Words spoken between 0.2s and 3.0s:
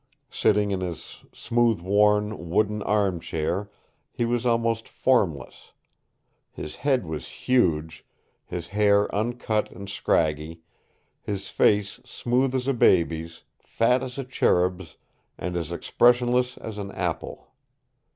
Sitting in his smooth worn, wooden